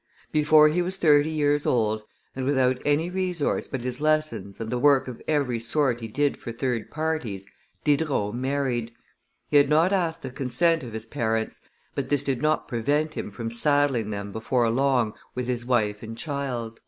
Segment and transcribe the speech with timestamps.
[0.31, 2.01] Before he was thirty years old,
[2.35, 6.37] and without any resource but his lessons and the work of every sort he did
[6.37, 7.45] for third parties,
[7.83, 8.93] Diderot married;
[9.51, 11.61] he had not asked the consent of his parents,
[11.93, 16.17] but this did not prevent him from saddling them before long with his wife and
[16.17, 16.79] child.